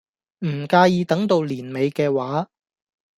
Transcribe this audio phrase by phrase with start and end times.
[0.43, 2.49] 唔介意等到年尾嘅話